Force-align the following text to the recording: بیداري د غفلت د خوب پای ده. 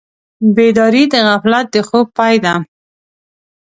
بیداري 0.55 1.03
د 1.13 1.15
غفلت 1.27 1.65
د 1.73 1.75
خوب 1.87 2.07
پای 2.17 2.35
ده. 2.43 2.53